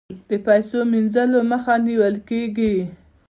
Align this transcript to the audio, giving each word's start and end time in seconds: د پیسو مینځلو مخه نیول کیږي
د 0.29 0.31
پیسو 0.45 0.77
مینځلو 0.91 1.39
مخه 1.51 1.73
نیول 1.87 2.15
کیږي 2.29 2.73